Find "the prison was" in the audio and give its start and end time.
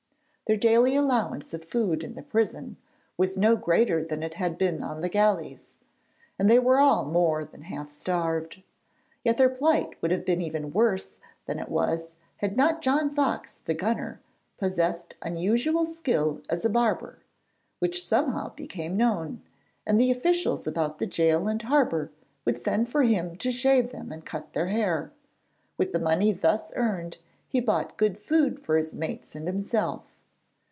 2.15-3.37